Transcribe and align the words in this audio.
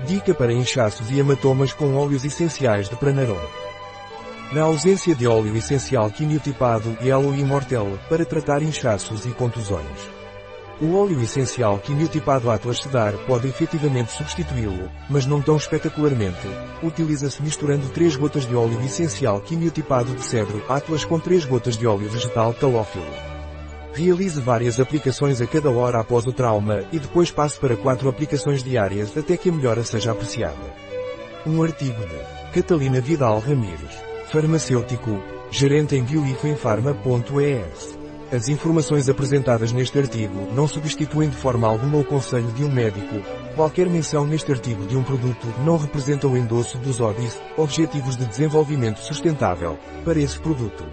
Dica 0.00 0.34
para 0.34 0.52
inchaços 0.52 1.10
e 1.10 1.18
hematomas 1.18 1.72
com 1.72 1.94
óleos 1.94 2.24
essenciais 2.24 2.88
de 2.88 2.96
Pranarum. 2.96 3.38
Na 4.52 4.62
ausência 4.62 5.14
de 5.14 5.26
óleo 5.26 5.56
essencial 5.56 6.10
quimiotipado 6.10 6.98
Yellow 7.00 7.34
Immortel, 7.34 7.98
para 8.08 8.24
tratar 8.24 8.60
inchaços 8.60 9.24
e 9.24 9.30
contusões. 9.30 10.10
O 10.80 10.96
óleo 10.96 11.22
essencial 11.22 11.78
quimiotipado 11.78 12.50
Atlas 12.50 12.82
Cedar 12.82 13.14
pode 13.26 13.46
efetivamente 13.46 14.10
substituí-lo, 14.10 14.90
mas 15.08 15.24
não 15.24 15.40
tão 15.40 15.56
espetacularmente. 15.56 16.46
Utiliza-se 16.82 17.40
misturando 17.42 17.88
3 17.88 18.16
gotas 18.16 18.46
de 18.46 18.54
óleo 18.54 18.80
essencial 18.82 19.40
quimiotipado 19.40 20.12
de 20.12 20.22
cedro 20.22 20.62
Atlas 20.68 21.04
com 21.04 21.18
3 21.18 21.44
gotas 21.44 21.78
de 21.78 21.86
óleo 21.86 22.10
vegetal 22.10 22.52
calófilo. 22.52 23.33
Realize 23.94 24.40
várias 24.40 24.80
aplicações 24.80 25.40
a 25.40 25.46
cada 25.46 25.70
hora 25.70 26.00
após 26.00 26.26
o 26.26 26.32
trauma 26.32 26.82
e 26.90 26.98
depois 26.98 27.30
passe 27.30 27.60
para 27.60 27.76
4 27.76 28.08
aplicações 28.08 28.60
diárias 28.60 29.16
até 29.16 29.36
que 29.36 29.48
a 29.48 29.52
melhora 29.52 29.84
seja 29.84 30.10
apreciada. 30.10 30.74
Um 31.46 31.62
artigo 31.62 32.00
de 32.00 32.50
Catalina 32.52 33.00
Vidal 33.00 33.38
Ramírez, 33.38 34.02
farmacêutico, 34.32 35.22
gerente 35.48 35.94
em 35.94 36.02
bioifenfarma.es. 36.02 37.96
As 38.32 38.48
informações 38.48 39.08
apresentadas 39.08 39.70
neste 39.70 39.96
artigo 39.96 40.52
não 40.52 40.66
substituem 40.66 41.28
de 41.28 41.36
forma 41.36 41.68
alguma 41.68 41.98
o 41.98 42.04
conselho 42.04 42.50
de 42.50 42.64
um 42.64 42.72
médico. 42.72 43.22
Qualquer 43.54 43.88
menção 43.88 44.26
neste 44.26 44.50
artigo 44.50 44.84
de 44.86 44.96
um 44.96 45.04
produto 45.04 45.46
não 45.64 45.76
representa 45.76 46.26
o 46.26 46.36
endosso 46.36 46.78
dos 46.78 47.00
ODIs, 47.00 47.40
Objetivos 47.56 48.16
de 48.16 48.24
Desenvolvimento 48.24 48.98
Sustentável, 48.98 49.78
para 50.04 50.18
esse 50.18 50.40
produto. 50.40 50.84